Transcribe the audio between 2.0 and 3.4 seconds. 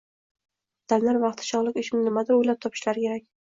nimadir o‘ylab topishlari kerak!